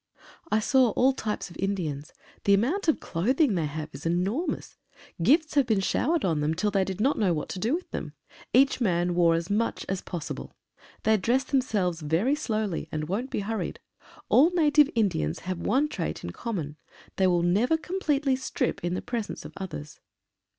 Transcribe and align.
I 0.51 0.57
saw 0.57 0.89
all 0.93 1.13
types 1.13 1.51
of 1.51 1.57
Indians. 1.59 2.11
The 2.45 2.55
amount 2.55 2.87
of 2.87 2.99
clothing 2.99 3.53
they 3.53 3.67
have 3.67 3.91
is 3.93 4.03
enormous. 4.03 4.79
Gifts 5.21 5.53
have 5.53 5.67
been 5.67 5.79
showered 5.79 6.25
on 6.25 6.39
them 6.39 6.55
till 6.55 6.71
they 6.71 6.83
did 6.83 6.99
not 6.99 7.19
know 7.19 7.35
what 7.35 7.49
to 7.49 7.59
do 7.59 7.75
with 7.75 7.91
them. 7.91 8.13
Each 8.51 8.81
man 8.81 9.13
wore 9.13 9.35
as 9.35 9.51
much 9.51 9.85
as 9.87 10.01
possible. 10.01 10.55
They 11.03 11.17
dress 11.17 11.43
themselves 11.43 12.01
very 12.01 12.33
slowly, 12.33 12.89
and 12.91 13.07
won't 13.07 13.29
be 13.29 13.41
hur 13.41 13.59
ried. 13.59 13.79
All 14.27 14.49
native 14.55 14.89
Indians 14.95 15.41
have 15.41 15.59
one 15.59 15.87
trait 15.87 16.23
in 16.23 16.31
common— 16.31 16.77
they 17.17 17.27
will 17.27 17.43
never 17.43 17.77
completely 17.77 18.35
strip 18.35 18.83
in 18.83 18.95
the 18.95 19.03
presence 19.03 19.45
of 19.45 19.53
others. 19.57 19.99